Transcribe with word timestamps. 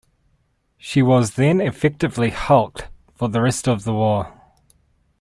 She 0.79 1.03
was 1.03 1.35
then 1.35 1.61
effectively 1.61 2.31
hulked 2.31 2.87
for 3.13 3.29
the 3.29 3.39
rest 3.39 3.67
of 3.67 3.83
the 3.83 3.93
war. 3.93 4.33